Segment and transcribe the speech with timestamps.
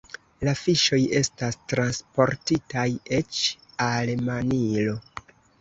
[0.47, 2.87] La fiŝoj estas transportitaj
[3.21, 3.45] eĉ
[3.91, 5.01] al Manilo.